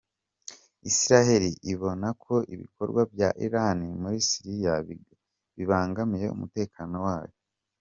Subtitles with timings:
[0.89, 4.73] Isiraheli ibona ko ibikorwa bya Irani muri Syria
[5.57, 7.35] bibangamiye umutekano wayo.